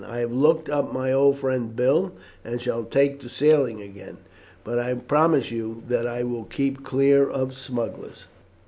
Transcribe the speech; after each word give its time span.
I 0.07 0.17
have 0.17 0.33
looked 0.33 0.67
up 0.67 0.91
my 0.91 1.13
old 1.13 1.37
friend 1.37 1.75
Bill, 1.75 2.11
and 2.43 2.59
shall 2.59 2.85
take 2.85 3.19
to 3.19 3.29
sailing 3.29 3.83
again, 3.83 4.17
but 4.63 4.79
I 4.79 4.93
will 4.93 5.01
promise 5.01 5.51
you 5.51 5.83
that 5.89 6.07
I 6.07 6.23
will 6.23 6.45
keep 6.45 6.83
clear 6.83 7.29
of 7.29 7.53
smugglers." 7.53 8.25